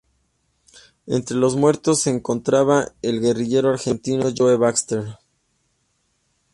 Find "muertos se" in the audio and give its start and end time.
1.55-2.09